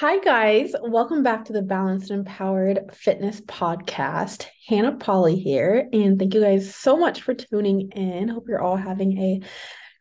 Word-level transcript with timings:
Hi, 0.00 0.20
guys. 0.20 0.76
Welcome 0.80 1.24
back 1.24 1.46
to 1.46 1.52
the 1.52 1.60
Balanced 1.60 2.12
and 2.12 2.20
Empowered 2.20 2.94
Fitness 2.94 3.40
Podcast. 3.40 4.46
Hannah 4.68 4.94
Polly 4.94 5.34
here. 5.34 5.88
And 5.92 6.16
thank 6.16 6.34
you 6.34 6.40
guys 6.40 6.72
so 6.72 6.96
much 6.96 7.22
for 7.22 7.34
tuning 7.34 7.90
in. 7.90 8.28
Hope 8.28 8.44
you're 8.48 8.62
all 8.62 8.76
having 8.76 9.18
a 9.18 9.40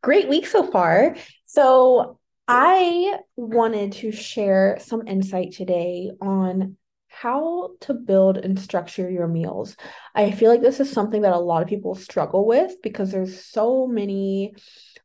great 0.04 0.30
week 0.30 0.46
so 0.46 0.70
far. 0.70 1.16
So, 1.46 2.20
I 2.48 3.18
wanted 3.38 3.94
to 3.94 4.12
share 4.12 4.78
some 4.80 5.08
insight 5.08 5.54
today 5.54 6.12
on 6.22 6.78
how 7.08 7.72
to 7.82 7.94
build 7.94 8.38
and 8.38 8.60
structure 8.60 9.10
your 9.10 9.28
meals. 9.28 9.76
I 10.14 10.32
feel 10.32 10.52
like 10.52 10.62
this 10.62 10.80
is 10.80 10.92
something 10.92 11.22
that 11.22 11.34
a 11.34 11.40
lot 11.40 11.62
of 11.62 11.68
people 11.68 11.96
struggle 11.96 12.46
with 12.46 12.82
because 12.84 13.12
there's 13.12 13.44
so 13.44 13.88
many 13.88 14.54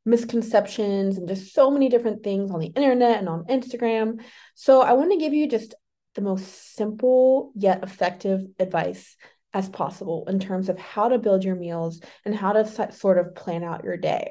misconceptions 0.05 1.16
and 1.16 1.29
just 1.29 1.55
so 1.55 1.70
many 1.70 1.88
different 1.88 2.23
things 2.23 2.51
on 2.51 2.60
the 2.60 2.66
internet 2.66 3.19
and 3.19 3.29
on 3.29 3.45
Instagram. 3.45 4.20
So 4.55 4.83
I 4.83 4.93
want 4.93 5.12
to 5.12 5.19
give 5.19 5.33
you 5.33 5.48
just 5.48 5.74
the 6.15 6.23
most 6.23 6.74
simple 6.74 7.52
yet 7.55 7.83
effective 7.83 8.45
advice 8.59 9.16
as 9.55 9.69
possible 9.69 10.24
in 10.29 10.41
terms 10.41 10.69
of 10.69 10.79
how 10.79 11.09
to 11.09 11.19
build 11.19 11.45
your 11.45 11.57
meals 11.57 12.01
and 12.24 12.34
how 12.34 12.52
to 12.52 12.93
sort 12.93 13.19
of 13.19 13.34
plan 13.34 13.62
out 13.62 13.84
your 13.84 13.96
day. 13.96 14.30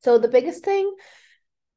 So 0.00 0.18
the 0.18 0.28
biggest 0.28 0.64
thing 0.64 0.94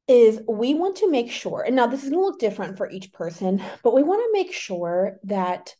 is 0.08 0.40
we 0.48 0.74
want 0.74 0.96
to 0.96 1.10
make 1.10 1.30
sure, 1.30 1.62
and 1.62 1.76
now 1.76 1.86
this 1.86 2.02
is 2.02 2.10
going 2.10 2.20
to 2.20 2.26
look 2.26 2.40
different 2.40 2.76
for 2.76 2.90
each 2.90 3.12
person, 3.12 3.62
but 3.82 3.94
we 3.94 4.02
want 4.02 4.20
to 4.20 4.38
make 4.38 4.52
sure 4.52 5.18
that 5.24 5.74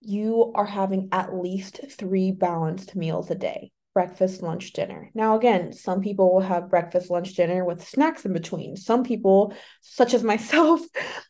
you 0.00 0.52
are 0.54 0.66
having 0.66 1.08
at 1.12 1.34
least 1.34 1.80
three 1.90 2.32
balanced 2.32 2.96
meals 2.96 3.30
a 3.30 3.34
day 3.34 3.70
breakfast, 3.94 4.42
lunch, 4.42 4.72
dinner. 4.72 5.10
Now, 5.14 5.36
again, 5.36 5.72
some 5.72 6.00
people 6.00 6.32
will 6.32 6.40
have 6.40 6.70
breakfast, 6.70 7.10
lunch, 7.10 7.34
dinner 7.34 7.62
with 7.62 7.86
snacks 7.86 8.24
in 8.24 8.32
between. 8.32 8.74
Some 8.74 9.04
people, 9.04 9.54
such 9.82 10.14
as 10.14 10.22
myself, 10.24 10.80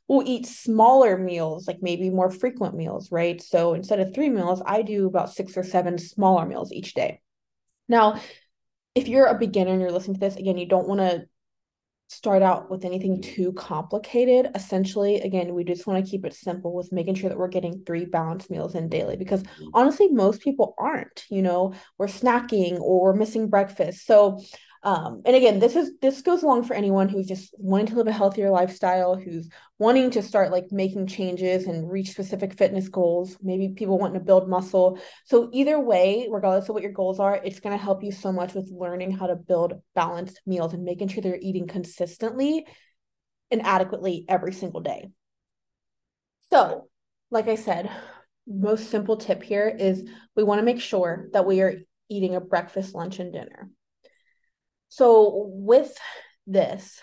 will 0.06 0.22
eat 0.24 0.46
smaller 0.46 1.18
meals, 1.18 1.66
like 1.66 1.78
maybe 1.82 2.08
more 2.08 2.30
frequent 2.30 2.76
meals, 2.76 3.10
right? 3.10 3.42
So 3.42 3.74
instead 3.74 3.98
of 3.98 4.14
three 4.14 4.28
meals, 4.28 4.62
I 4.64 4.82
do 4.82 5.06
about 5.06 5.32
six 5.32 5.56
or 5.56 5.64
seven 5.64 5.98
smaller 5.98 6.46
meals 6.46 6.72
each 6.72 6.94
day. 6.94 7.20
Now, 7.88 8.20
if 8.94 9.08
you're 9.08 9.26
a 9.26 9.38
beginner 9.38 9.72
and 9.72 9.80
you're 9.80 9.90
listening 9.90 10.14
to 10.14 10.20
this, 10.20 10.36
again, 10.36 10.58
you 10.58 10.66
don't 10.66 10.88
want 10.88 11.00
to 11.00 11.26
start 12.12 12.42
out 12.42 12.70
with 12.70 12.84
anything 12.84 13.22
too 13.22 13.52
complicated. 13.52 14.50
Essentially, 14.54 15.20
again, 15.20 15.54
we 15.54 15.64
just 15.64 15.86
want 15.86 16.04
to 16.04 16.10
keep 16.10 16.26
it 16.26 16.34
simple 16.34 16.74
with 16.74 16.92
making 16.92 17.14
sure 17.14 17.30
that 17.30 17.38
we're 17.38 17.48
getting 17.48 17.82
three 17.84 18.04
balanced 18.04 18.50
meals 18.50 18.74
in 18.74 18.88
daily 18.88 19.16
because 19.16 19.42
mm-hmm. 19.42 19.68
honestly, 19.72 20.08
most 20.08 20.42
people 20.42 20.74
aren't. 20.78 21.24
You 21.30 21.42
know, 21.42 21.74
we're 21.98 22.06
snacking 22.06 22.78
or 22.80 23.00
we're 23.00 23.14
missing 23.14 23.48
breakfast. 23.48 24.06
So 24.06 24.40
um, 24.84 25.22
and 25.24 25.36
again, 25.36 25.60
this 25.60 25.76
is 25.76 25.92
this 26.00 26.22
goes 26.22 26.42
along 26.42 26.64
for 26.64 26.74
anyone 26.74 27.08
who's 27.08 27.28
just 27.28 27.54
wanting 27.56 27.86
to 27.86 27.94
live 27.94 28.08
a 28.08 28.12
healthier 28.12 28.50
lifestyle, 28.50 29.14
who's 29.14 29.48
wanting 29.78 30.10
to 30.10 30.22
start 30.22 30.50
like 30.50 30.72
making 30.72 31.06
changes 31.06 31.66
and 31.66 31.88
reach 31.88 32.10
specific 32.10 32.58
fitness 32.58 32.88
goals. 32.88 33.36
Maybe 33.40 33.68
people 33.68 33.96
wanting 33.96 34.18
to 34.18 34.24
build 34.24 34.48
muscle. 34.48 34.98
So 35.24 35.50
either 35.52 35.78
way, 35.78 36.26
regardless 36.28 36.68
of 36.68 36.74
what 36.74 36.82
your 36.82 36.90
goals 36.90 37.20
are, 37.20 37.40
it's 37.44 37.60
going 37.60 37.78
to 37.78 37.82
help 37.82 38.02
you 38.02 38.10
so 38.10 38.32
much 38.32 38.54
with 38.54 38.72
learning 38.72 39.12
how 39.12 39.28
to 39.28 39.36
build 39.36 39.74
balanced 39.94 40.40
meals 40.46 40.74
and 40.74 40.82
making 40.82 41.08
sure 41.08 41.22
they're 41.22 41.38
eating 41.40 41.68
consistently 41.68 42.66
and 43.52 43.64
adequately 43.64 44.24
every 44.28 44.52
single 44.52 44.80
day. 44.80 45.10
So, 46.50 46.88
like 47.30 47.46
I 47.46 47.54
said, 47.54 47.88
most 48.48 48.90
simple 48.90 49.16
tip 49.16 49.44
here 49.44 49.68
is 49.68 50.04
we 50.34 50.42
want 50.42 50.58
to 50.58 50.64
make 50.64 50.80
sure 50.80 51.28
that 51.34 51.46
we 51.46 51.60
are 51.60 51.76
eating 52.08 52.34
a 52.34 52.40
breakfast, 52.40 52.96
lunch, 52.96 53.20
and 53.20 53.32
dinner. 53.32 53.70
So 54.92 55.46
with 55.48 55.96
this, 56.46 57.00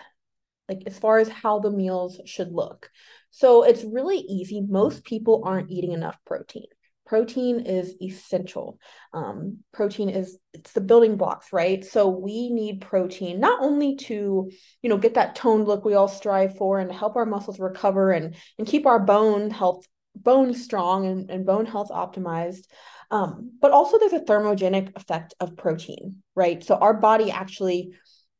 like 0.68 0.84
as 0.86 0.96
far 0.96 1.18
as 1.18 1.28
how 1.28 1.58
the 1.58 1.72
meals 1.72 2.20
should 2.24 2.52
look. 2.52 2.88
So 3.32 3.64
it's 3.64 3.82
really 3.82 4.18
easy. 4.18 4.60
Most 4.60 5.04
people 5.04 5.42
aren't 5.44 5.72
eating 5.72 5.90
enough 5.90 6.16
protein. 6.24 6.66
Protein 7.04 7.58
is 7.58 7.96
essential. 8.00 8.78
Um, 9.12 9.64
protein 9.72 10.08
is 10.08 10.38
it's 10.52 10.70
the 10.70 10.80
building 10.80 11.16
blocks, 11.16 11.52
right? 11.52 11.84
So 11.84 12.08
we 12.08 12.50
need 12.50 12.80
protein 12.80 13.40
not 13.40 13.60
only 13.60 13.96
to, 13.96 14.48
you 14.82 14.88
know, 14.88 14.96
get 14.96 15.14
that 15.14 15.34
toned 15.34 15.66
look 15.66 15.84
we 15.84 15.94
all 15.94 16.06
strive 16.06 16.56
for 16.56 16.78
and 16.78 16.92
help 16.92 17.16
our 17.16 17.26
muscles 17.26 17.58
recover 17.58 18.12
and 18.12 18.36
and 18.56 18.68
keep 18.68 18.86
our 18.86 19.00
bone 19.00 19.50
health 19.50 19.84
bone 20.14 20.54
strong 20.54 21.06
and, 21.06 21.28
and 21.28 21.44
bone 21.44 21.66
health 21.66 21.88
optimized 21.90 22.66
um, 23.10 23.52
but 23.60 23.72
also, 23.72 23.98
there's 23.98 24.12
a 24.12 24.20
thermogenic 24.20 24.96
effect 24.96 25.34
of 25.40 25.56
protein, 25.56 26.22
right? 26.36 26.62
So, 26.62 26.76
our 26.76 26.94
body 26.94 27.30
actually 27.30 27.92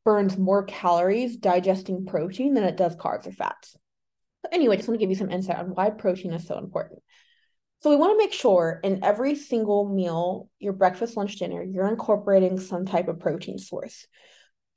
burns 0.05 0.37
more 0.37 0.63
calories 0.63 1.35
digesting 1.35 2.05
protein 2.05 2.53
than 2.53 2.63
it 2.63 2.77
does 2.77 2.95
carbs 2.95 3.27
or 3.27 3.31
fats. 3.31 3.75
So 4.43 4.49
anyway, 4.51 4.77
just 4.77 4.87
want 4.87 4.99
to 4.99 5.03
give 5.03 5.11
you 5.11 5.15
some 5.15 5.29
insight 5.29 5.57
on 5.57 5.75
why 5.75 5.91
protein 5.91 6.33
is 6.33 6.47
so 6.47 6.57
important. 6.57 7.01
So, 7.81 7.89
we 7.89 7.97
want 7.97 8.13
to 8.13 8.17
make 8.17 8.31
sure 8.31 8.79
in 8.81 9.03
every 9.03 9.35
single 9.35 9.89
meal, 9.89 10.49
your 10.59 10.73
breakfast, 10.73 11.17
lunch, 11.17 11.35
dinner, 11.35 11.61
you're 11.61 11.89
incorporating 11.89 12.57
some 12.57 12.85
type 12.85 13.09
of 13.09 13.19
protein 13.19 13.57
source. 13.57 14.07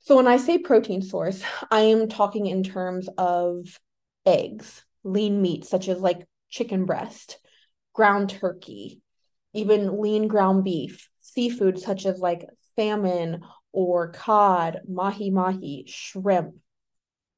So, 0.01 0.17
when 0.17 0.27
I 0.27 0.37
say 0.37 0.57
protein 0.57 1.03
source, 1.03 1.41
I 1.71 1.81
am 1.81 2.09
talking 2.09 2.47
in 2.47 2.63
terms 2.63 3.07
of 3.17 3.79
eggs, 4.25 4.83
lean 5.05 5.41
meat, 5.41 5.63
such 5.63 5.87
as 5.87 5.99
like 5.99 6.27
chicken 6.49 6.83
breast, 6.85 7.37
ground 7.93 8.29
turkey, 8.29 9.01
even 9.55 10.01
lean 10.01 10.27
ground 10.27 10.63
beef, 10.63 11.09
seafood 11.21 11.79
such 11.79 12.05
as 12.05 12.19
like 12.19 12.47
salmon 12.75 13.41
or 13.71 14.11
cod, 14.11 14.81
mahi 14.87 15.29
mahi, 15.31 15.85
shrimp, 15.87 16.55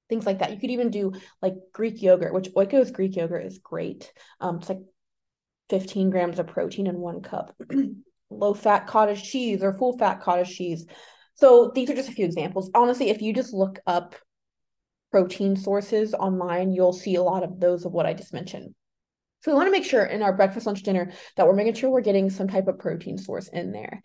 things 0.10 0.26
like 0.26 0.40
that. 0.40 0.52
You 0.52 0.60
could 0.60 0.72
even 0.72 0.92
do 0.92 1.14
like 1.42 1.56
Greek 1.74 2.02
yogurt, 2.02 2.34
which 2.34 2.52
Oikos 2.52 2.94
Greek 2.94 3.16
yogurt 3.16 3.46
is 3.46 3.60
great. 3.60 4.12
Um, 4.40 4.58
it's 4.58 4.70
like 4.70 4.82
15 5.70 6.10
grams 6.10 6.40
of 6.40 6.48
protein 6.48 6.88
in 6.88 6.98
one 6.98 7.22
cup. 7.22 7.56
Low 8.30 8.54
fat 8.54 8.88
cottage 8.88 9.24
cheese 9.24 9.64
or 9.64 9.74
full 9.74 9.98
fat 9.98 10.22
cottage 10.22 10.56
cheese. 10.56 10.86
So 11.36 11.72
these 11.74 11.90
are 11.90 11.96
just 11.96 12.10
a 12.10 12.14
few 12.14 12.26
examples. 12.26 12.70
Honestly, 12.74 13.10
if 13.10 13.22
you 13.22 13.34
just 13.34 13.54
look 13.54 13.80
up 13.86 14.16
protein 15.12 15.56
sources 15.56 16.14
online, 16.14 16.74
you'll 16.74 16.94
see 16.94 17.16
a 17.16 17.24
lot 17.24 17.44
of 17.44 17.60
those 17.60 17.86
of 17.86 17.94
what 17.94 18.06
I 18.06 18.14
just 18.14 18.34
mentioned. 18.34 18.74
So 19.48 19.54
we 19.54 19.60
want 19.60 19.68
to 19.68 19.72
make 19.72 19.86
sure 19.86 20.04
in 20.04 20.24
our 20.24 20.34
breakfast, 20.34 20.66
lunch, 20.66 20.84
dinner 20.84 21.14
that 21.38 21.48
we're 21.48 21.54
making 21.54 21.76
sure 21.76 21.90
we're 21.90 22.02
getting 22.02 22.30
some 22.30 22.50
type 22.50 22.68
of 22.68 22.80
protein 22.80 23.18
source 23.18 23.48
in 23.48 23.72
there. 23.72 24.04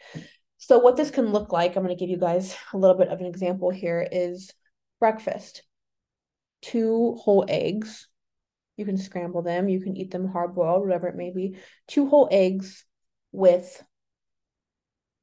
So 0.58 0.78
what 0.78 0.96
this 0.96 1.10
can 1.10 1.32
look 1.32 1.52
like, 1.52 1.74
I'm 1.74 1.82
going 1.82 1.88
to 1.88 1.98
give 1.98 2.10
you 2.10 2.16
guys 2.16 2.54
a 2.72 2.78
little 2.78 2.96
bit 2.96 3.08
of 3.08 3.18
an 3.18 3.26
example 3.26 3.70
here 3.70 4.06
is 4.08 4.52
breakfast. 5.00 5.64
Two 6.60 7.16
whole 7.20 7.44
eggs. 7.48 8.06
You 8.76 8.84
can 8.84 8.96
scramble 8.96 9.42
them, 9.42 9.68
you 9.68 9.80
can 9.80 9.96
eat 9.96 10.12
them 10.12 10.28
hard 10.28 10.54
boiled, 10.54 10.82
whatever 10.82 11.08
it 11.08 11.16
may 11.16 11.32
be. 11.32 11.56
Two 11.88 12.08
whole 12.08 12.28
eggs 12.30 12.84
with 13.32 13.82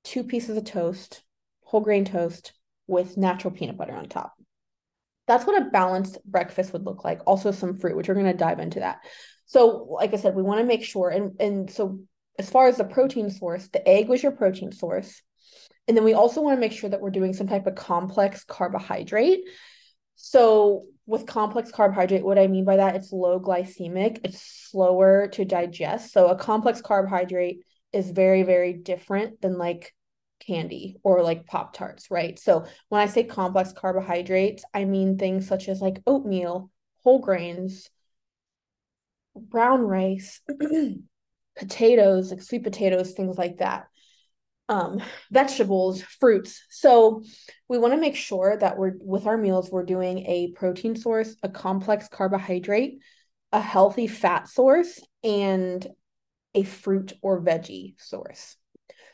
two 0.04 0.26
pieces 0.26 0.58
of 0.58 0.66
toast, 0.66 1.24
whole 1.64 1.80
grain 1.80 2.04
toast 2.04 2.52
with 2.88 3.16
natural 3.16 3.54
peanut 3.54 3.78
butter 3.78 3.96
on 3.96 4.10
top. 4.10 4.34
That's 5.28 5.46
what 5.46 5.62
a 5.62 5.70
balanced 5.70 6.18
breakfast 6.26 6.74
would 6.74 6.84
look 6.84 7.06
like. 7.06 7.22
Also 7.26 7.52
some 7.52 7.78
fruit, 7.78 7.96
which 7.96 8.10
we're 8.10 8.16
going 8.16 8.26
to 8.26 8.34
dive 8.34 8.60
into 8.60 8.82
that. 8.82 9.00
So, 9.50 9.88
like 9.90 10.14
I 10.14 10.18
said, 10.18 10.36
we 10.36 10.44
want 10.44 10.60
to 10.60 10.66
make 10.66 10.84
sure, 10.84 11.10
and 11.10 11.36
and 11.42 11.72
so 11.72 12.00
as 12.38 12.52
far 12.52 12.68
as 12.68 12.78
the 12.78 12.84
protein 12.84 13.32
source, 13.32 13.68
the 13.70 13.86
egg 13.88 14.08
was 14.08 14.22
your 14.22 14.32
protein 14.32 14.72
source, 14.72 15.24
and 15.88 15.98
then 15.98 16.04
we 16.04 16.14
also 16.14 16.42
want 16.42 16.56
to 16.56 16.62
make 16.62 16.72
sure 16.72 16.88
that 16.88 17.02
we're 17.02 17.10
doing 17.10 17.34
some 17.34 17.48
type 17.48 17.66
of 17.66 17.74
complex 17.74 18.44
carbohydrate. 18.44 19.40
So, 20.18 20.86
with 21.08 21.26
complex 21.26 21.72
carbohydrate, 21.72 22.24
what 22.24 22.38
I 22.38 22.46
mean 22.46 22.64
by 22.64 22.76
that, 22.76 22.96
it's 22.96 23.12
low 23.12 23.40
glycemic, 23.40 24.20
it's 24.24 24.40
slower 24.70 25.30
to 25.30 25.46
digest. 25.46 26.14
So, 26.14 26.28
a 26.28 26.36
complex 26.36 26.80
carbohydrate 26.80 27.62
is 27.92 28.12
very, 28.12 28.44
very 28.44 28.74
different 28.74 29.42
than 29.42 29.58
like 29.58 29.96
candy 30.46 30.98
or 31.02 31.24
like 31.24 31.48
Pop 31.48 31.74
Tarts, 31.74 32.12
right? 32.12 32.38
So, 32.38 32.68
when 32.90 33.02
I 33.02 33.08
say 33.08 33.24
complex 33.24 33.74
carbohydrates, 33.74 34.64
I 34.76 34.86
mean 34.86 35.18
things 35.18 35.48
such 35.48 35.70
as 35.70 35.82
like 35.82 36.04
oatmeal, 36.06 36.70
whole 37.04 37.18
grains, 37.18 37.90
brown 39.42 39.82
rice, 39.82 40.42
potatoes, 41.58 42.32
like 42.32 42.42
sweet 42.42 42.64
potatoes, 42.64 43.14
things 43.14 43.38
like 43.38 43.58
that. 43.58 43.86
Um, 44.68 45.02
vegetables, 45.32 46.02
fruits. 46.02 46.64
So 46.70 47.24
we 47.68 47.80
want 47.80 47.94
to 47.94 48.00
make 48.00 48.16
sure 48.16 48.56
that 48.56 48.78
we're 48.78 48.94
with 49.00 49.26
our 49.26 49.38
meals, 49.38 49.72
we're 49.72 49.84
doing 49.84 50.20
a 50.28 50.52
protein 50.56 50.96
source, 50.96 51.36
a 51.42 51.50
complex 51.50 52.08
carbohydrate, 52.08 53.00
a 53.52 53.60
healthy 53.60 54.06
fat 54.06 54.48
source, 54.48 55.00
and 55.24 55.86
a 56.54 56.64
fruit 56.64 57.14
or 57.22 57.42
veggie 57.42 58.00
source. 58.00 58.56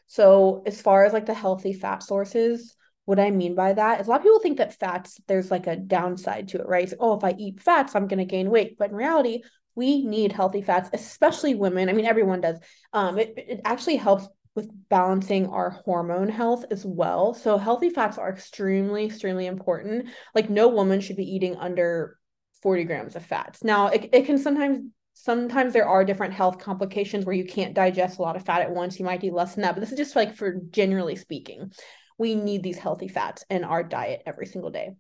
So 0.08 0.64
as 0.66 0.82
far 0.82 1.06
as 1.06 1.14
like 1.14 1.26
the 1.26 1.34
healthy 1.34 1.74
fat 1.74 2.04
sources, 2.04 2.76
what 3.06 3.20
I 3.20 3.32
mean 3.32 3.56
by 3.56 3.74
that 3.74 4.02
is 4.02 4.08
a 4.08 4.10
lot 4.10 4.18
of 4.18 4.24
people 4.24 4.40
think 4.40 4.58
that 4.58 4.80
fats, 4.80 5.20
there's 5.28 5.52
like 5.52 5.68
a 5.68 5.76
downside 5.76 6.50
to 6.50 6.60
it, 6.60 6.68
right? 6.68 6.90
So, 6.90 6.98
oh, 7.00 7.18
if 7.18 7.24
I 7.24 7.36
eat 7.38 7.62
fats, 7.62 7.96
I'm 7.96 8.08
going 8.08 8.20
to 8.20 8.26
gain 8.26 8.50
weight. 8.50 8.78
But 8.78 8.90
in 8.90 8.96
reality, 8.96 9.44
we 9.76 10.04
need 10.04 10.32
healthy 10.32 10.62
fats, 10.62 10.90
especially 10.94 11.56
women. 11.56 11.90
I 11.90 11.94
mean, 11.94 12.06
everyone 12.06 12.42
does. 12.42 12.58
Um, 12.94 13.20
it, 13.20 13.34
it 13.38 13.62
actually 13.66 13.98
helps 13.98 14.28
with 14.56 14.72
balancing 14.90 15.48
our 15.48 15.70
hormone 15.70 16.30
health 16.30 16.64
as 16.72 16.86
well. 16.86 17.34
So 17.34 17.58
healthy 17.58 17.90
fats 17.90 18.18
are 18.18 18.30
extremely, 18.30 19.06
extremely 19.06 19.48
important. 19.48 20.10
Like 20.34 20.50
no 20.50 20.70
woman 20.70 21.02
should 21.02 21.18
be 21.18 21.30
eating 21.30 21.58
under 21.58 22.18
40 22.62 22.86
grams 22.86 23.16
of 23.18 23.26
fats. 23.26 23.64
Now, 23.64 23.88
it, 23.88 24.10
it 24.14 24.26
can 24.26 24.38
sometimes 24.38 24.90
sometimes 25.14 25.74
there 25.74 25.88
are 25.88 26.06
different 26.06 26.34
health 26.34 26.60
complications 26.60 27.26
where 27.26 27.36
you 27.36 27.46
can't 27.46 27.74
digest 27.74 28.18
a 28.18 28.22
lot 28.22 28.36
of 28.36 28.46
fat 28.46 28.62
at 28.62 28.72
once. 28.72 28.98
You 28.98 29.06
might 29.06 29.24
eat 29.24 29.34
less 29.34 29.56
than 29.56 29.64
that, 29.64 29.76
but 29.76 29.82
this 29.82 29.92
is 29.92 29.98
just 29.98 30.16
like 30.16 30.36
for 30.36 30.56
generally 30.70 31.16
speaking, 31.16 31.72
we 32.18 32.36
need 32.36 32.64
these 32.64 32.78
healthy 32.78 33.08
fats 33.08 33.44
in 33.50 33.64
our 33.64 33.84
diet 33.84 34.24
every 34.26 34.46
single 34.46 34.72
day. 34.72 34.92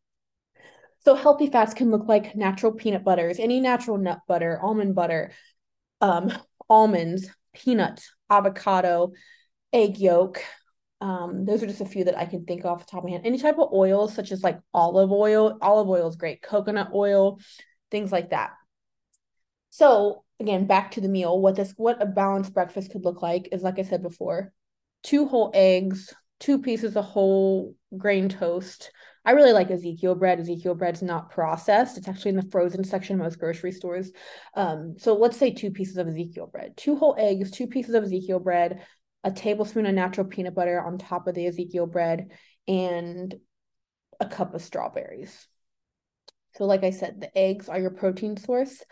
So 1.06 1.14
healthy 1.14 1.48
fats 1.48 1.76
can 1.76 1.92
look 1.92 2.08
like 2.08 2.36
natural 2.36 2.72
peanut 2.72 3.04
butters, 3.04 3.40
any 3.40 3.60
natural 3.60 3.98
nut 3.98 4.22
butter, 4.28 4.60
almond 4.60 4.96
butter, 4.96 5.32
um, 6.02 6.34
almonds, 6.68 7.30
peanuts, 7.54 8.12
avocado, 8.28 9.14
egg 9.72 10.00
yolk. 10.00 10.44
Um, 11.02 11.46
those 11.46 11.62
are 11.62 11.68
just 11.68 11.82
a 11.82 11.86
few 11.86 12.06
that 12.06 12.18
I 12.18 12.26
can 12.26 12.46
think 12.46 12.66
off 12.66 12.80
the 12.80 12.90
top 12.90 13.00
of 13.00 13.04
my 13.06 13.12
head. 13.12 13.22
Any 13.24 13.38
type 13.38 13.60
of 13.60 13.72
oil, 13.72 14.08
such 14.08 14.32
as 14.32 14.42
like 14.42 14.60
olive 14.74 15.12
oil. 15.12 15.60
Olive 15.62 15.88
oil 15.90 16.08
is 16.08 16.16
great. 16.16 16.42
Coconut 16.42 16.90
oil, 16.94 17.40
things 17.92 18.12
like 18.12 18.32
that. 18.32 18.54
So 19.70 20.24
again, 20.40 20.66
back 20.66 20.92
to 20.92 21.02
the 21.02 21.08
meal. 21.08 21.40
What 21.40 21.56
this 21.56 21.74
what 21.78 22.02
a 22.02 22.08
balanced 22.08 22.54
breakfast 22.54 22.92
could 22.92 23.06
look 23.06 23.22
like 23.22 23.50
is 23.52 23.62
like 23.62 23.78
I 23.78 23.84
said 23.84 24.02
before, 24.02 24.52
two 25.04 25.28
whole 25.28 25.52
eggs, 25.54 26.12
two 26.40 26.60
pieces 26.64 26.96
of 26.96 27.06
whole 27.06 27.76
grain 27.96 28.28
toast. 28.28 28.92
I 29.26 29.32
really 29.32 29.54
like 29.54 29.72
Ezekiel 29.72 30.16
bread. 30.16 30.40
Ezekiel 30.40 30.76
bread's 30.76 31.02
not 31.02 31.32
processed. 31.32 31.98
It's 31.98 32.08
actually 32.08 32.30
in 32.30 32.36
the 32.36 32.50
frozen 32.52 32.84
section 32.84 33.16
of 33.16 33.24
most 33.24 33.40
grocery 33.40 33.72
stores. 33.72 34.12
Um, 34.54 34.96
so 34.98 35.16
let's 35.16 35.38
say 35.38 35.52
two 35.52 35.72
pieces 35.72 35.98
of 35.98 36.08
Ezekiel 36.08 36.48
bread, 36.48 36.78
two 36.78 36.96
whole 36.96 37.16
eggs, 37.18 37.50
two 37.50 37.68
pieces 37.68 37.96
of 37.96 38.04
Ezekiel 38.04 38.40
bread, 38.40 38.86
a 39.24 39.32
tablespoon 39.32 39.88
of 39.88 39.96
natural 39.96 40.28
peanut 40.28 40.54
butter 40.54 40.80
on 40.80 41.00
top 41.00 41.28
of 41.28 41.34
the 41.34 41.48
Ezekiel 41.48 41.88
bread, 41.88 42.32
and 42.68 43.34
a 44.20 44.28
cup 44.28 44.54
of 44.54 44.62
strawberries. 44.62 45.48
So, 46.56 46.66
like 46.66 46.84
I 46.84 46.92
said, 46.92 47.20
the 47.20 47.36
eggs 47.38 47.68
are 47.68 47.80
your 47.80 47.90
protein 47.90 48.38
source 48.38 48.84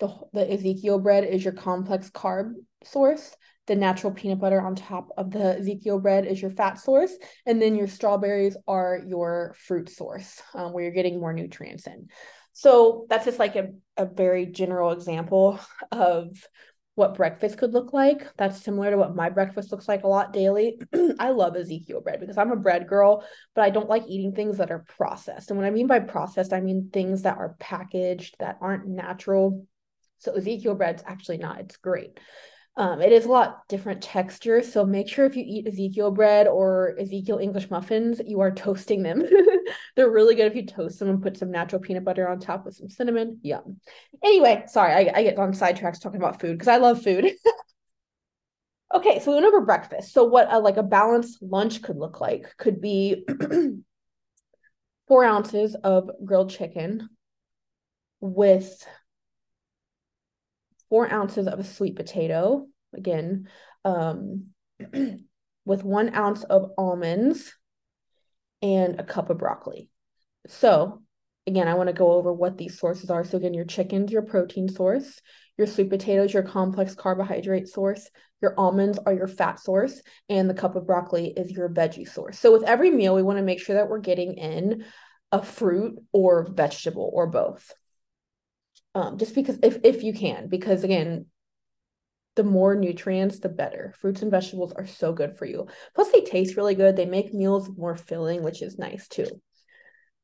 the, 0.00 0.14
the 0.32 0.52
Ezekiel 0.52 0.98
bread 0.98 1.24
is 1.24 1.44
your 1.44 1.52
complex 1.52 2.10
carb 2.10 2.54
source. 2.84 3.36
The 3.68 3.76
natural 3.76 4.12
peanut 4.12 4.40
butter 4.40 4.60
on 4.60 4.74
top 4.74 5.10
of 5.16 5.30
the 5.30 5.58
Ezekiel 5.58 6.00
bread 6.00 6.26
is 6.26 6.42
your 6.42 6.50
fat 6.50 6.80
source. 6.80 7.12
And 7.46 7.62
then 7.62 7.76
your 7.76 7.86
strawberries 7.86 8.56
are 8.66 9.00
your 9.06 9.54
fruit 9.58 9.88
source, 9.88 10.42
um, 10.54 10.72
where 10.72 10.82
you're 10.82 10.92
getting 10.92 11.20
more 11.20 11.32
nutrients 11.32 11.86
in. 11.86 12.08
So 12.52 13.06
that's 13.08 13.24
just 13.24 13.38
like 13.38 13.56
a, 13.56 13.68
a 13.96 14.04
very 14.06 14.46
general 14.46 14.90
example 14.90 15.60
of 15.90 16.36
what 16.94 17.14
breakfast 17.14 17.56
could 17.56 17.72
look 17.72 17.92
like. 17.92 18.28
That's 18.36 18.62
similar 18.62 18.90
to 18.90 18.98
what 18.98 19.16
my 19.16 19.30
breakfast 19.30 19.72
looks 19.72 19.88
like 19.88 20.04
a 20.04 20.08
lot 20.08 20.32
daily. 20.32 20.78
I 21.18 21.30
love 21.30 21.56
Ezekiel 21.56 22.02
bread 22.02 22.20
because 22.20 22.36
I'm 22.36 22.52
a 22.52 22.56
bread 22.56 22.86
girl, 22.86 23.24
but 23.54 23.62
I 23.62 23.70
don't 23.70 23.88
like 23.88 24.04
eating 24.06 24.32
things 24.32 24.58
that 24.58 24.70
are 24.70 24.84
processed. 24.96 25.50
And 25.50 25.58
what 25.58 25.66
I 25.66 25.70
mean 25.70 25.86
by 25.86 26.00
processed, 26.00 26.52
I 26.52 26.60
mean 26.60 26.90
things 26.92 27.22
that 27.22 27.38
are 27.38 27.56
packaged 27.58 28.36
that 28.40 28.58
aren't 28.60 28.86
natural 28.86 29.66
so 30.22 30.32
Ezekiel 30.32 30.74
bread's 30.76 31.02
actually 31.04 31.38
not, 31.38 31.60
it's 31.60 31.76
great. 31.76 32.18
Um, 32.76 33.02
it 33.02 33.12
is 33.12 33.26
a 33.26 33.28
lot 33.28 33.68
different 33.68 34.02
texture. 34.02 34.62
So 34.62 34.86
make 34.86 35.08
sure 35.08 35.26
if 35.26 35.36
you 35.36 35.44
eat 35.46 35.66
Ezekiel 35.66 36.10
bread 36.10 36.46
or 36.46 36.96
Ezekiel 36.98 37.38
English 37.38 37.70
muffins, 37.70 38.20
you 38.24 38.40
are 38.40 38.50
toasting 38.50 39.02
them. 39.02 39.22
They're 39.96 40.10
really 40.10 40.34
good 40.34 40.46
if 40.46 40.54
you 40.54 40.64
toast 40.64 40.98
them 40.98 41.10
and 41.10 41.22
put 41.22 41.36
some 41.36 41.50
natural 41.50 41.82
peanut 41.82 42.04
butter 42.04 42.26
on 42.26 42.40
top 42.40 42.64
with 42.64 42.76
some 42.76 42.88
cinnamon. 42.88 43.40
Yum. 43.42 43.78
Anyway, 44.24 44.64
sorry, 44.68 44.92
I, 44.92 45.12
I 45.18 45.22
get 45.22 45.38
on 45.38 45.52
sidetracks 45.52 46.00
talking 46.00 46.20
about 46.20 46.40
food 46.40 46.52
because 46.52 46.68
I 46.68 46.78
love 46.78 47.02
food. 47.02 47.32
okay, 48.94 49.18
so 49.18 49.32
we 49.32 49.34
went 49.34 49.46
over 49.46 49.60
breakfast. 49.60 50.14
So 50.14 50.24
what 50.24 50.48
a, 50.50 50.58
like 50.58 50.78
a 50.78 50.82
balanced 50.82 51.42
lunch 51.42 51.82
could 51.82 51.98
look 51.98 52.22
like 52.22 52.56
could 52.56 52.80
be 52.80 53.26
four 55.08 55.24
ounces 55.24 55.74
of 55.74 56.10
grilled 56.24 56.48
chicken 56.48 57.10
with 58.22 58.86
four 60.92 61.10
ounces 61.10 61.46
of 61.46 61.58
a 61.58 61.64
sweet 61.64 61.96
potato, 61.96 62.66
again, 62.94 63.48
um, 63.82 64.48
with 65.64 65.82
one 65.84 66.14
ounce 66.14 66.44
of 66.44 66.70
almonds 66.76 67.54
and 68.60 69.00
a 69.00 69.02
cup 69.02 69.30
of 69.30 69.38
broccoli. 69.38 69.88
So, 70.48 71.00
again, 71.46 71.66
I 71.66 71.72
want 71.74 71.86
to 71.86 71.94
go 71.94 72.12
over 72.12 72.30
what 72.30 72.58
these 72.58 72.78
sources 72.78 73.08
are. 73.08 73.24
So, 73.24 73.38
again, 73.38 73.54
your 73.54 73.64
chicken's 73.64 74.12
your 74.12 74.20
protein 74.20 74.68
source, 74.68 75.18
your 75.56 75.66
sweet 75.66 75.88
potatoes, 75.88 76.34
your 76.34 76.42
complex 76.42 76.94
carbohydrate 76.94 77.68
source, 77.68 78.10
your 78.42 78.52
almonds 78.58 78.98
are 79.06 79.14
your 79.14 79.28
fat 79.28 79.60
source, 79.60 80.02
and 80.28 80.50
the 80.50 80.52
cup 80.52 80.76
of 80.76 80.86
broccoli 80.86 81.32
is 81.34 81.50
your 81.52 81.70
veggie 81.70 82.06
source. 82.06 82.38
So, 82.38 82.52
with 82.52 82.64
every 82.64 82.90
meal, 82.90 83.14
we 83.14 83.22
want 83.22 83.38
to 83.38 83.44
make 83.44 83.60
sure 83.60 83.76
that 83.76 83.88
we're 83.88 84.00
getting 84.00 84.34
in 84.34 84.84
a 85.30 85.42
fruit 85.42 85.94
or 86.12 86.46
vegetable 86.52 87.10
or 87.14 87.28
both 87.28 87.72
um, 88.94 89.18
just 89.18 89.34
because 89.34 89.58
if 89.62 89.78
if 89.84 90.02
you 90.02 90.12
can, 90.12 90.48
because 90.48 90.84
again, 90.84 91.26
the 92.36 92.44
more 92.44 92.74
nutrients, 92.74 93.38
the 93.38 93.48
better. 93.48 93.94
Fruits 93.98 94.22
and 94.22 94.30
vegetables 94.30 94.72
are 94.72 94.86
so 94.86 95.12
good 95.12 95.36
for 95.36 95.44
you. 95.44 95.66
Plus, 95.94 96.10
they 96.10 96.22
taste 96.22 96.56
really 96.56 96.74
good. 96.74 96.96
They 96.96 97.06
make 97.06 97.34
meals 97.34 97.70
more 97.76 97.96
filling, 97.96 98.42
which 98.42 98.62
is 98.62 98.78
nice 98.78 99.08
too. 99.08 99.26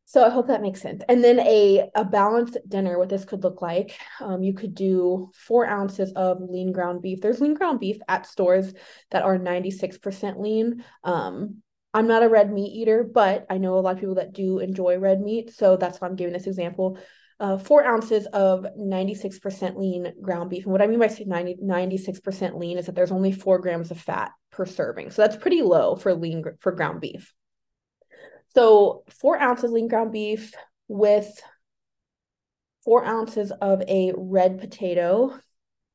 So 0.04 0.24
I 0.24 0.30
hope 0.30 0.46
that 0.46 0.62
makes 0.62 0.80
sense. 0.80 1.02
And 1.06 1.22
then 1.22 1.38
a 1.40 1.90
a 1.94 2.02
balanced 2.02 2.56
dinner, 2.66 2.98
what 2.98 3.10
this 3.10 3.26
could 3.26 3.44
look 3.44 3.60
like, 3.60 3.94
um, 4.20 4.42
you 4.42 4.54
could 4.54 4.74
do 4.74 5.30
four 5.34 5.66
ounces 5.66 6.12
of 6.12 6.40
lean 6.40 6.72
ground 6.72 7.02
beef. 7.02 7.20
There's 7.20 7.42
lean 7.42 7.52
ground 7.52 7.78
beef 7.78 7.98
at 8.08 8.26
stores 8.26 8.72
that 9.10 9.22
are 9.22 9.38
96% 9.38 10.40
lean. 10.40 10.82
Um, 11.04 11.62
I'm 11.92 12.06
not 12.06 12.22
a 12.22 12.28
red 12.28 12.50
meat 12.50 12.72
eater, 12.74 13.04
but 13.04 13.44
I 13.50 13.58
know 13.58 13.74
a 13.74 13.80
lot 13.80 13.94
of 13.94 14.00
people 14.00 14.14
that 14.14 14.32
do 14.32 14.60
enjoy 14.60 14.98
red 14.98 15.20
meat. 15.20 15.52
So 15.54 15.76
that's 15.76 16.00
why 16.00 16.08
I'm 16.08 16.16
giving 16.16 16.32
this 16.32 16.46
example 16.46 16.98
uh, 17.40 17.56
four 17.58 17.84
ounces 17.84 18.26
of 18.26 18.66
96% 18.76 19.76
lean 19.76 20.12
ground 20.20 20.50
beef. 20.50 20.64
And 20.64 20.72
what 20.72 20.82
I 20.82 20.86
mean 20.86 20.98
by 20.98 21.14
90, 21.24 21.58
96% 21.62 22.58
lean 22.58 22.78
is 22.78 22.86
that 22.86 22.94
there's 22.94 23.12
only 23.12 23.32
four 23.32 23.58
grams 23.58 23.90
of 23.90 24.00
fat 24.00 24.32
per 24.50 24.66
serving. 24.66 25.10
So 25.10 25.22
that's 25.22 25.36
pretty 25.36 25.62
low 25.62 25.94
for 25.94 26.14
lean 26.14 26.44
for 26.60 26.72
ground 26.72 27.00
beef. 27.00 27.32
So 28.54 29.04
four 29.20 29.38
ounces 29.38 29.70
lean 29.70 29.88
ground 29.88 30.12
beef 30.12 30.52
with 30.88 31.40
four 32.84 33.04
ounces 33.04 33.52
of 33.52 33.82
a 33.82 34.12
red 34.16 34.58
potato 34.58 35.38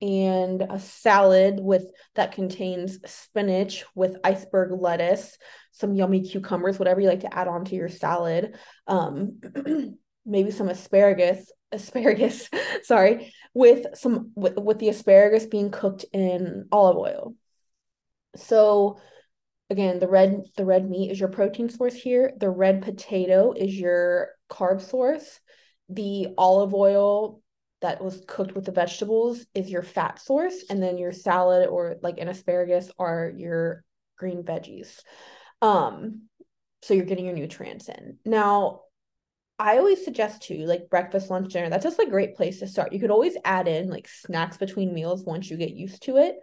and 0.01 0.62
a 0.62 0.80
salad 0.80 1.60
with 1.60 1.88
that 2.16 2.34
contains 2.34 3.00
spinach 3.10 3.86
with 3.96 4.18
iceberg 4.24 4.72
lettuce, 4.80 5.38
some 5.72 5.96
yummy 5.96 6.22
cucumbers, 6.22 6.78
whatever 6.78 7.00
you 7.01 7.07
like 7.07 7.22
to 7.22 7.34
add 7.34 7.48
on 7.48 7.65
to 7.65 7.75
your 7.75 7.89
salad. 7.89 8.56
Um, 8.86 9.39
maybe 10.25 10.51
some 10.51 10.70
asparagus 10.70 11.51
asparagus 11.72 12.50
sorry 12.84 13.34
with 13.53 13.86
some 13.96 14.32
with, 14.36 14.58
with 14.58 14.80
the 14.80 14.89
asparagus 14.89 15.46
being 15.46 15.72
cooked 15.72 16.06
in 16.13 16.68
olive 16.72 16.98
oil. 16.98 17.36
So 18.36 19.00
again 19.70 20.00
the 20.00 20.08
red 20.08 20.44
the 20.58 20.65
red 20.65 20.89
meat 20.89 21.12
is 21.12 21.20
your 21.20 21.30
protein 21.30 21.70
source 21.70 21.94
here. 21.94 22.32
The 22.38 22.50
red 22.50 22.82
potato 22.82 23.53
is 23.53 23.77
your 23.77 24.30
carb 24.50 24.82
source. 24.82 25.39
The 25.89 26.30
olive 26.38 26.74
oil 26.74 27.42
that 27.82 28.01
was 28.01 28.24
cooked 28.27 28.56
with 28.56 28.65
the 28.65 28.72
vegetables 28.72 29.46
is 29.53 29.70
your 29.70 29.84
fat 29.84 30.20
source 30.20 30.63
and 30.70 30.82
then 30.82 30.98
your 30.98 31.12
salad 31.12 31.68
or 31.68 31.98
like 32.01 32.18
an 32.18 32.30
asparagus 32.30 32.89
are 32.98 33.32
your 33.36 33.84
green 34.18 34.44
veggies. 34.44 35.00
Um 35.62 36.24
so 36.82 36.94
you're 36.94 37.06
getting 37.06 37.25
your 37.25 37.36
nutrients 37.36 37.88
in. 37.88 38.18
Now 38.25 38.82
I 39.63 39.77
always 39.77 40.03
suggest 40.03 40.41
too, 40.41 40.65
like 40.65 40.89
breakfast, 40.89 41.29
lunch, 41.29 41.53
dinner. 41.53 41.70
That's 41.70 41.86
just 41.86 41.98
a 41.98 42.05
great 42.05 42.36
place 42.36 42.60
to 42.60 42.67
start. 42.67 42.91
You 42.91 43.00
could 43.00 43.12
always 43.12 43.38
add 43.46 43.70
in 43.70 43.89
like 43.89 44.10
snacks 44.10 44.58
between 44.58 44.93
meals 44.93 45.24
once 45.24 45.50
you 45.50 45.55
get 45.55 45.72
used 45.72 46.03
to 46.03 46.17
it. 46.17 46.36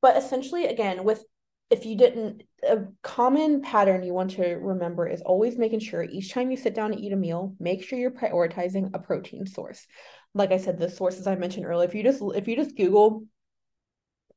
But 0.00 0.16
essentially, 0.16 0.66
again, 0.66 1.02
with 1.02 1.24
if 1.70 1.84
you 1.84 1.96
didn't, 1.96 2.44
a 2.62 2.84
common 3.02 3.62
pattern 3.62 4.04
you 4.04 4.14
want 4.14 4.30
to 4.32 4.44
remember 4.44 5.08
is 5.08 5.22
always 5.22 5.58
making 5.58 5.80
sure 5.80 6.04
each 6.04 6.32
time 6.32 6.52
you 6.52 6.56
sit 6.56 6.74
down 6.74 6.92
to 6.92 7.00
eat 7.00 7.12
a 7.12 7.16
meal, 7.16 7.56
make 7.58 7.82
sure 7.82 7.98
you're 7.98 8.12
prioritizing 8.12 8.90
a 8.94 9.00
protein 9.00 9.44
source. 9.44 9.84
Like 10.32 10.52
I 10.52 10.58
said, 10.58 10.78
the 10.78 10.88
sources 10.88 11.26
I 11.26 11.34
mentioned 11.34 11.66
earlier, 11.66 11.88
if 11.88 11.96
you 11.96 12.04
just 12.04 12.22
if 12.36 12.46
you 12.46 12.54
just 12.54 12.76
Google 12.76 13.24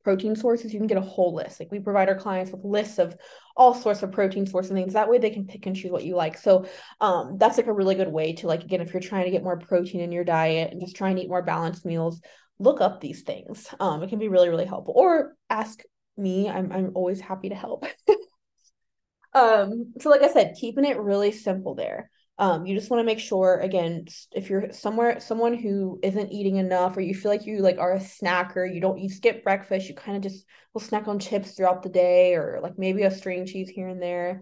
protein 0.06 0.36
sources, 0.36 0.72
you 0.72 0.80
can 0.80 0.88
get 0.88 0.98
a 0.98 1.02
whole 1.02 1.36
list. 1.36 1.60
Like 1.60 1.72
we 1.72 1.80
provide 1.80 2.08
our 2.08 2.16
clients 2.16 2.52
with 2.52 2.64
lists 2.64 3.00
of 3.00 3.18
all 3.58 3.74
sorts 3.74 4.04
of 4.04 4.12
protein 4.12 4.46
sources 4.46 4.72
and 4.72 4.80
things. 4.80 4.94
That 4.94 5.10
way 5.10 5.18
they 5.18 5.32
can 5.32 5.48
pick 5.48 5.66
and 5.66 5.76
choose 5.76 5.92
what 5.92 6.06
you 6.06 6.16
like. 6.16 6.38
So 6.38 6.68
um, 7.02 7.38
that's 7.38 7.58
like 7.58 7.68
a 7.68 7.74
really 7.74 7.96
good 7.96 8.12
way 8.12 8.34
to 8.34 8.48
like, 8.48 8.64
again, 8.64 8.82
if 8.82 8.94
you're 8.94 9.02
trying 9.02 9.26
to 9.26 9.32
get 9.32 9.44
more 9.44 9.58
protein 9.58 10.02
in 10.02 10.14
your 10.14 10.24
diet 10.24 10.72
and 10.72 10.80
just 10.80 10.96
trying 10.96 11.18
to 11.18 11.24
eat 11.24 11.28
more 11.30 11.42
balanced 11.42 11.86
meals, 11.86 12.22
look 12.60 12.80
up 12.80 13.02
these 13.02 13.24
things. 13.24 13.68
Um, 13.80 14.02
it 14.04 14.10
can 14.10 14.20
be 14.20 14.30
really, 14.30 14.48
really 14.48 14.66
helpful. 14.66 14.94
Or 14.96 15.36
ask 15.50 15.82
me. 16.18 16.50
I'm 16.50 16.72
I'm 16.72 16.92
always 16.96 17.20
happy 17.20 17.50
to 17.50 17.56
help. 17.56 17.86
um, 19.34 19.94
so 20.00 20.10
like 20.10 20.22
I 20.22 20.32
said, 20.32 20.56
keeping 20.60 20.86
it 20.86 20.98
really 20.98 21.32
simple 21.32 21.76
there. 21.76 22.10
Um, 22.38 22.66
you 22.66 22.76
just 22.78 22.90
want 22.90 23.00
to 23.00 23.06
make 23.06 23.20
sure 23.20 23.60
again 23.60 24.08
if 24.34 24.50
you're 24.50 24.74
somewhere 24.74 25.22
someone 25.22 25.54
who 25.54 26.00
isn't 26.04 26.34
eating 26.34 26.58
enough 26.58 26.98
or 26.98 27.02
you 27.02 27.16
feel 27.16 27.32
like 27.32 27.46
you 27.46 27.60
like 27.60 27.78
are 27.78 27.94
a 27.94 28.00
snacker 28.00 28.72
you 28.72 28.82
don't 28.82 29.00
you 29.00 29.08
skip 29.08 29.42
breakfast 29.42 29.88
you 29.88 29.96
kind 29.96 30.18
of 30.18 30.24
just 30.24 30.46
will 30.74 30.82
snack 30.82 31.08
on 31.08 31.18
chips 31.18 31.52
throughout 31.52 31.82
the 31.82 31.90
day 31.90 32.36
or 32.36 32.60
like 32.62 32.78
maybe 32.78 33.04
a 33.04 33.10
string 33.12 33.46
cheese 33.46 33.70
here 33.70 33.88
and 33.88 34.02
there. 34.02 34.42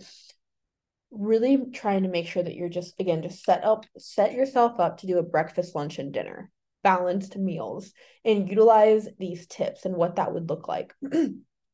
Really 1.11 1.65
trying 1.71 2.03
to 2.03 2.09
make 2.09 2.27
sure 2.27 2.41
that 2.41 2.55
you're 2.55 2.69
just 2.69 2.99
again 2.99 3.21
just 3.21 3.43
set 3.43 3.63
up 3.63 3.85
set 3.99 4.33
yourself 4.33 4.79
up 4.79 4.97
to 4.97 5.07
do 5.07 5.19
a 5.19 5.23
breakfast 5.23 5.75
lunch 5.75 5.99
and 5.99 6.11
dinner. 6.11 6.49
Balanced 6.81 7.37
meals 7.37 7.93
and 8.25 8.49
utilize 8.49 9.07
these 9.19 9.45
tips 9.45 9.85
and 9.85 9.95
what 9.95 10.15
that 10.15 10.33
would 10.33 10.49
look 10.49 10.67
like. 10.67 10.93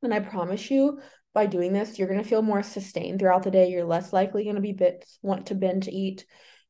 And 0.02 0.14
i 0.14 0.22
promise 0.22 0.72
you 0.72 1.02
by 1.34 1.46
doing 1.46 1.74
this 1.74 1.98
you're 1.98 2.08
going 2.08 2.22
to 2.22 2.28
feel 2.28 2.42
more 2.42 2.64
sustained 2.64 3.20
throughout 3.20 3.44
the 3.44 3.52
day. 3.52 3.70
You're 3.70 3.86
less 3.86 4.12
likely 4.14 4.44
going 4.44 4.56
to 4.56 4.62
be 4.62 4.74
bit 4.74 5.06
want 5.22 5.48
to 5.48 5.56
binge 5.56 5.88
eat. 5.88 6.26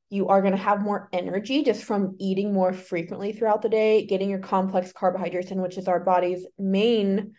You 0.10 0.30
are 0.30 0.42
going 0.42 0.54
to 0.54 0.58
have 0.58 0.82
more 0.82 1.08
energy 1.14 1.64
just 1.64 1.84
from 1.84 2.16
eating 2.20 2.52
more 2.54 2.74
frequently 2.74 3.32
throughout 3.32 3.62
the 3.62 3.70
day 3.70 4.06
getting 4.06 4.30
your 4.30 4.40
complex 4.40 4.92
carbohydrates 4.92 5.52
in 5.52 5.62
which 5.62 5.78
is 5.78 5.88
our 5.88 6.00
body's 6.00 6.46
main 6.58 7.34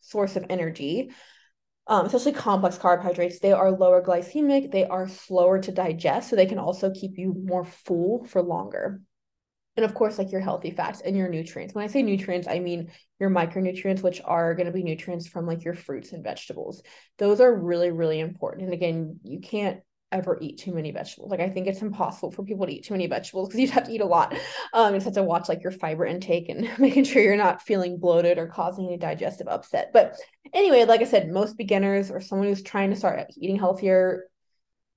source 0.00 0.36
of 0.36 0.46
energy. 0.48 1.10
Um, 1.88 2.06
especially 2.06 2.32
complex 2.32 2.78
carbohydrates, 2.78 3.40
they 3.40 3.50
are 3.52 3.72
lower 3.72 4.02
glycemic, 4.02 4.70
they 4.70 4.84
are 4.84 5.08
slower 5.08 5.58
to 5.58 5.72
digest, 5.72 6.30
so 6.30 6.36
they 6.36 6.46
can 6.46 6.60
also 6.60 6.92
keep 6.92 7.18
you 7.18 7.34
more 7.36 7.64
full 7.64 8.24
for 8.24 8.40
longer. 8.40 9.00
And 9.76 9.84
of 9.84 9.94
course, 9.94 10.18
like 10.18 10.32
your 10.32 10.40
healthy 10.40 10.70
fats 10.70 11.00
and 11.00 11.16
your 11.16 11.28
nutrients. 11.28 11.74
When 11.74 11.84
I 11.84 11.88
say 11.88 12.02
nutrients, 12.02 12.46
I 12.46 12.58
mean 12.58 12.90
your 13.18 13.30
micronutrients, 13.30 14.02
which 14.02 14.20
are 14.24 14.54
going 14.54 14.66
to 14.66 14.72
be 14.72 14.82
nutrients 14.82 15.26
from 15.26 15.46
like 15.46 15.64
your 15.64 15.74
fruits 15.74 16.12
and 16.12 16.22
vegetables. 16.22 16.82
Those 17.18 17.40
are 17.40 17.54
really, 17.54 17.90
really 17.90 18.20
important. 18.20 18.64
And 18.64 18.74
again, 18.74 19.20
you 19.22 19.40
can't 19.40 19.80
ever 20.12 20.38
eat 20.40 20.58
too 20.58 20.72
many 20.72 20.92
vegetables. 20.92 21.30
Like 21.30 21.40
I 21.40 21.48
think 21.48 21.66
it's 21.66 21.82
impossible 21.82 22.30
for 22.30 22.44
people 22.44 22.66
to 22.66 22.72
eat 22.72 22.84
too 22.84 22.94
many 22.94 23.06
vegetables 23.06 23.48
because 23.48 23.60
you'd 23.60 23.70
have 23.70 23.84
to 23.84 23.92
eat 23.92 24.02
a 24.02 24.06
lot. 24.06 24.34
Um, 24.74 24.92
you 24.92 24.98
just 24.98 25.06
have 25.06 25.14
to 25.14 25.22
watch 25.22 25.48
like 25.48 25.62
your 25.62 25.72
fiber 25.72 26.04
intake 26.04 26.48
and 26.48 26.68
making 26.78 27.04
sure 27.04 27.22
you're 27.22 27.36
not 27.36 27.62
feeling 27.62 27.98
bloated 27.98 28.38
or 28.38 28.46
causing 28.46 28.86
any 28.86 28.98
digestive 28.98 29.48
upset. 29.48 29.90
But 29.92 30.16
anyway, 30.52 30.84
like 30.84 31.00
I 31.00 31.04
said, 31.04 31.30
most 31.30 31.56
beginners 31.56 32.10
or 32.10 32.20
someone 32.20 32.48
who's 32.48 32.62
trying 32.62 32.90
to 32.90 32.96
start 32.96 33.26
eating 33.36 33.56
healthier, 33.56 34.28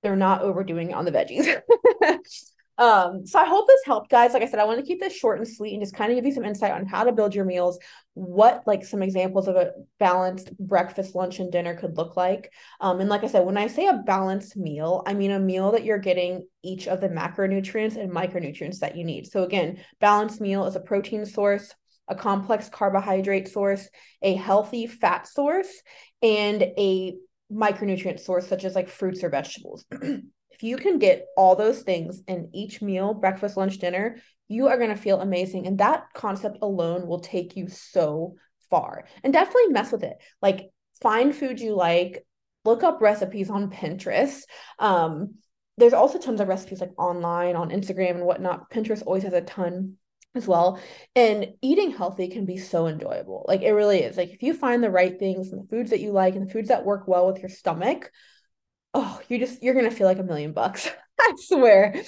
they're 0.02 0.16
not 0.16 0.42
overdoing 0.42 0.90
it 0.90 0.94
on 0.94 1.06
the 1.06 1.12
veggies. 1.12 1.60
Um, 2.78 3.26
so 3.26 3.38
I 3.38 3.46
hope 3.46 3.66
this 3.66 3.84
helped, 3.86 4.10
guys. 4.10 4.34
Like 4.34 4.42
I 4.42 4.46
said, 4.46 4.60
I 4.60 4.64
want 4.64 4.80
to 4.80 4.86
keep 4.86 5.00
this 5.00 5.16
short 5.16 5.38
and 5.38 5.48
sweet 5.48 5.72
and 5.72 5.82
just 5.82 5.94
kind 5.94 6.12
of 6.12 6.16
give 6.16 6.26
you 6.26 6.32
some 6.32 6.44
insight 6.44 6.72
on 6.72 6.84
how 6.84 7.04
to 7.04 7.12
build 7.12 7.34
your 7.34 7.46
meals, 7.46 7.78
what 8.14 8.62
like 8.66 8.84
some 8.84 9.02
examples 9.02 9.48
of 9.48 9.56
a 9.56 9.72
balanced 9.98 10.56
breakfast, 10.58 11.14
lunch, 11.14 11.38
and 11.38 11.50
dinner 11.50 11.74
could 11.74 11.96
look 11.96 12.16
like. 12.16 12.52
Um, 12.80 13.00
and 13.00 13.08
like 13.08 13.24
I 13.24 13.28
said, 13.28 13.46
when 13.46 13.56
I 13.56 13.66
say 13.68 13.86
a 13.86 14.02
balanced 14.06 14.56
meal, 14.56 15.02
I 15.06 15.14
mean 15.14 15.30
a 15.30 15.40
meal 15.40 15.72
that 15.72 15.84
you're 15.84 15.98
getting 15.98 16.46
each 16.62 16.86
of 16.86 17.00
the 17.00 17.08
macronutrients 17.08 17.96
and 17.96 18.10
micronutrients 18.10 18.80
that 18.80 18.96
you 18.96 19.04
need. 19.04 19.26
So 19.26 19.44
again, 19.44 19.78
balanced 20.00 20.40
meal 20.40 20.66
is 20.66 20.76
a 20.76 20.80
protein 20.80 21.24
source, 21.24 21.74
a 22.08 22.14
complex 22.14 22.68
carbohydrate 22.68 23.48
source, 23.48 23.88
a 24.20 24.34
healthy 24.34 24.86
fat 24.86 25.26
source, 25.26 25.82
and 26.22 26.62
a 26.62 27.14
micronutrient 27.50 28.20
source 28.20 28.46
such 28.46 28.64
as 28.64 28.74
like 28.74 28.88
fruits 28.88 29.24
or 29.24 29.30
vegetables. 29.30 29.84
If 30.56 30.62
you 30.62 30.76
can 30.76 30.98
get 30.98 31.26
all 31.36 31.54
those 31.54 31.82
things 31.82 32.22
in 32.26 32.50
each 32.52 32.82
meal, 32.82 33.14
breakfast, 33.14 33.56
lunch, 33.56 33.78
dinner, 33.78 34.16
you 34.48 34.68
are 34.68 34.78
going 34.78 34.90
to 34.90 34.96
feel 34.96 35.20
amazing. 35.20 35.66
And 35.66 35.78
that 35.78 36.06
concept 36.14 36.58
alone 36.62 37.06
will 37.06 37.20
take 37.20 37.56
you 37.56 37.68
so 37.68 38.36
far. 38.70 39.04
And 39.22 39.32
definitely 39.32 39.68
mess 39.68 39.92
with 39.92 40.02
it. 40.02 40.16
Like 40.40 40.70
find 41.02 41.34
food 41.34 41.60
you 41.60 41.74
like, 41.74 42.26
look 42.64 42.82
up 42.82 43.00
recipes 43.00 43.50
on 43.50 43.70
Pinterest. 43.70 44.42
Um, 44.78 45.36
there's 45.78 45.92
also 45.92 46.18
tons 46.18 46.40
of 46.40 46.48
recipes 46.48 46.80
like 46.80 46.92
online 46.98 47.54
on 47.54 47.70
Instagram 47.70 48.12
and 48.12 48.24
whatnot. 48.24 48.70
Pinterest 48.70 49.02
always 49.04 49.24
has 49.24 49.34
a 49.34 49.42
ton 49.42 49.96
as 50.34 50.46
well. 50.46 50.80
And 51.14 51.48
eating 51.62 51.90
healthy 51.90 52.28
can 52.28 52.46
be 52.46 52.56
so 52.56 52.86
enjoyable. 52.86 53.44
Like 53.48 53.62
it 53.62 53.72
really 53.72 54.02
is. 54.02 54.16
Like 54.16 54.30
if 54.30 54.42
you 54.42 54.54
find 54.54 54.82
the 54.82 54.90
right 54.90 55.18
things 55.18 55.52
and 55.52 55.62
the 55.62 55.68
foods 55.68 55.90
that 55.90 56.00
you 56.00 56.12
like 56.12 56.34
and 56.34 56.48
the 56.48 56.52
foods 56.52 56.68
that 56.68 56.84
work 56.84 57.08
well 57.08 57.26
with 57.26 57.40
your 57.40 57.48
stomach, 57.48 58.10
oh, 58.96 59.20
you 59.28 59.38
just 59.38 59.62
you're 59.62 59.74
gonna 59.74 59.90
feel 59.90 60.06
like 60.06 60.18
a 60.18 60.24
million 60.24 60.52
bucks. 60.52 60.90
I 61.20 61.32
swear. 61.36 62.02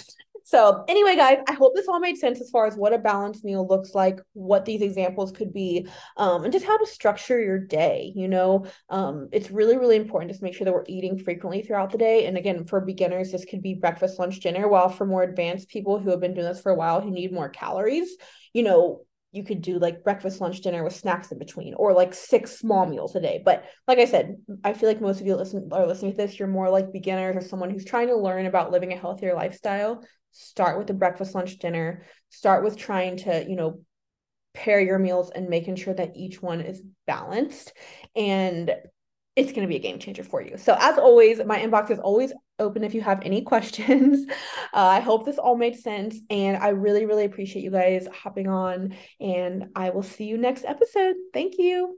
So 0.45 0.83
anyway, 0.89 1.15
guys, 1.15 1.41
I 1.47 1.53
hope 1.53 1.75
this 1.75 1.89
all 1.89 2.01
made 2.01 2.17
sense 2.17 2.41
as 2.41 2.49
far 2.49 2.67
as 2.67 2.75
what 2.75 2.95
a 2.95 2.99
balanced 2.99 3.45
meal 3.45 3.67
looks 3.67 3.95
like, 3.95 4.19
what 4.33 4.65
these 4.65 4.81
examples 4.81 5.31
could 5.31 5.53
be, 5.53 5.87
um, 6.17 6.45
and 6.45 6.53
just 6.53 6.65
how 6.65 6.79
to 6.79 6.87
structure 6.87 7.39
your 7.39 7.59
day. 7.59 8.13
You 8.17 8.29
know, 8.29 8.65
um, 8.89 9.29
it's 9.31 9.51
really, 9.51 9.77
really 9.77 9.97
important 9.97 10.35
to 10.35 10.43
make 10.43 10.55
sure 10.55 10.65
that 10.65 10.73
we're 10.73 10.85
eating 10.89 11.19
frequently 11.19 11.61
throughout 11.61 11.93
the 11.93 11.99
day. 11.99 12.25
And 12.25 12.39
again, 12.39 12.65
for 12.65 12.81
beginners, 12.81 13.31
this 13.31 13.45
could 13.45 13.61
be 13.61 13.75
breakfast, 13.75 14.19
lunch, 14.19 14.41
dinner. 14.41 14.69
While 14.69 14.89
for 14.89 15.05
more 15.05 15.23
advanced 15.23 15.69
people 15.69 15.99
who 15.99 16.09
have 16.11 16.21
been 16.21 16.33
doing 16.33 16.47
this 16.47 16.63
for 16.63 16.73
a 16.73 16.77
while, 16.77 17.03
who 17.03 17.11
need 17.11 17.31
more 17.31 17.51
calories, 17.51 18.17
you 18.55 18.63
know, 18.63 19.03
you 19.33 19.45
could 19.45 19.61
do 19.61 19.79
like 19.79 20.05
breakfast, 20.05 20.41
lunch, 20.41 20.61
dinner 20.61 20.83
with 20.83 20.95
snacks 20.95 21.31
in 21.31 21.39
between, 21.39 21.75
or 21.75 21.93
like 21.93 22.15
six 22.15 22.59
small 22.59 22.83
mm-hmm. 22.83 22.93
meals 22.93 23.15
a 23.15 23.21
day. 23.21 23.43
But 23.45 23.65
like 23.87 23.99
I 23.99 24.07
said, 24.07 24.37
I 24.65 24.73
feel 24.73 24.89
like 24.89 25.01
most 25.01 25.21
of 25.21 25.27
you 25.27 25.37
listen 25.37 25.69
are 25.73 25.87
listening 25.87 26.13
to 26.13 26.17
this. 26.17 26.39
You're 26.39 26.49
more 26.49 26.71
like 26.71 26.93
beginners 26.93 27.37
or 27.37 27.47
someone 27.47 27.71
who's 27.71 27.85
trying 27.85 28.09
to 28.09 28.17
learn 28.17 28.47
about 28.47 28.73
living 28.73 28.93
a 28.93 28.97
healthier 28.97 29.35
lifestyle. 29.35 30.03
Start 30.33 30.79
with 30.79 30.87
the 30.87 30.95
breakfast, 30.95 31.35
lunch, 31.35 31.59
dinner. 31.59 32.05
Start 32.31 32.65
with 32.65 32.77
trying 32.77 33.19
to, 33.19 33.45
you 33.49 33.57
know, 33.57 33.81
pair 34.55 34.81
your 34.81 34.99
meals 34.99 35.31
and 35.31 35.49
making 35.49 35.77
sure 35.77 35.95
that 35.95 36.17
each 36.17 36.41
one 36.41 36.61
is 36.61 36.83
balanced. 37.07 37.73
And 38.17 38.75
it's 39.37 39.53
going 39.53 39.63
to 39.63 39.69
be 39.69 39.77
a 39.77 39.81
game 39.81 39.99
changer 39.99 40.25
for 40.25 40.43
you. 40.43 40.57
So, 40.57 40.77
as 40.79 40.99
always, 40.99 41.41
my 41.45 41.59
inbox 41.59 41.91
is 41.91 41.99
always 41.99 42.33
open 42.59 42.85
if 42.85 42.95
you 42.95 43.01
have 43.01 43.21
any 43.23 43.43
questions. 43.53 44.27
Uh, 44.75 44.87
I 44.87 45.01
hope 45.01 45.25
this 45.25 45.39
all 45.39 45.57
made 45.57 45.77
sense. 45.77 46.19
And 46.29 46.57
I 46.57 46.69
really, 46.69 47.07
really 47.07 47.25
appreciate 47.25 47.63
you 47.63 47.71
guys 47.71 48.07
hopping 48.13 48.49
on. 48.49 48.95
And 49.21 49.69
I 49.75 49.91
will 49.91 50.03
see 50.03 50.25
you 50.25 50.37
next 50.37 50.65
episode. 50.65 51.17
Thank 51.33 51.55
you. 51.59 51.97